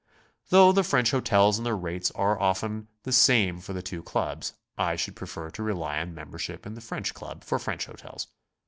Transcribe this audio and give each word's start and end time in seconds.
Though 0.49 0.71
the 0.71 0.83
French 0.83 1.11
hotels 1.11 1.59
and 1.59 1.65
their 1.67 1.77
rates 1.77 2.09
are 2.15 2.39
often 2.41 2.87
the 3.03 3.11
same 3.11 3.59
for 3.59 3.73
the 3.73 3.83
two 3.83 4.01
Clubs, 4.01 4.53
I 4.75 4.95
should 4.95 5.15
prefer 5.15 5.51
to 5.51 5.61
rely 5.61 5.99
on 5.99 6.15
membership 6.15 6.65
in 6.65 6.73
the 6.73 6.81
French 6.81 7.13
Club 7.13 7.43
for 7.43 7.59
French 7.59 7.85
hotels. 7.85 8.25